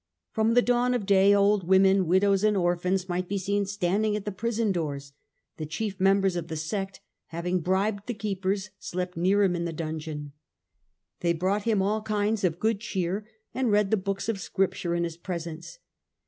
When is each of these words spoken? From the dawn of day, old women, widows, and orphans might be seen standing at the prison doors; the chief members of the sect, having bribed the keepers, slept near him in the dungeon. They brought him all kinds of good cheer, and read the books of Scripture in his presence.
From 0.31 0.55
the 0.55 0.63
dawn 0.63 0.95
of 0.95 1.05
day, 1.05 1.31
old 1.31 1.67
women, 1.67 2.07
widows, 2.07 2.43
and 2.43 2.57
orphans 2.57 3.07
might 3.07 3.29
be 3.29 3.37
seen 3.37 3.67
standing 3.67 4.15
at 4.15 4.25
the 4.25 4.31
prison 4.31 4.71
doors; 4.71 5.13
the 5.57 5.65
chief 5.67 5.99
members 5.99 6.35
of 6.35 6.47
the 6.47 6.55
sect, 6.57 7.01
having 7.27 7.59
bribed 7.59 8.07
the 8.07 8.15
keepers, 8.15 8.71
slept 8.79 9.15
near 9.15 9.43
him 9.43 9.55
in 9.55 9.65
the 9.65 9.71
dungeon. 9.71 10.31
They 11.19 11.33
brought 11.33 11.65
him 11.65 11.83
all 11.83 12.01
kinds 12.01 12.43
of 12.43 12.57
good 12.57 12.79
cheer, 12.79 13.27
and 13.53 13.69
read 13.71 13.91
the 13.91 13.95
books 13.95 14.27
of 14.27 14.39
Scripture 14.39 14.95
in 14.95 15.03
his 15.03 15.17
presence. 15.17 15.77